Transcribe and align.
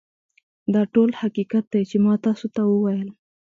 دا 0.73 0.81
ټول 0.93 1.09
حقیقت 1.21 1.63
دی 1.73 1.81
چې 1.89 1.97
ما 2.05 2.13
تاسو 2.25 2.45
ته 2.55 2.61
وویل 2.69 3.09